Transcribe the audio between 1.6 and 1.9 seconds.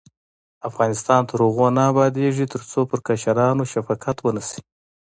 نه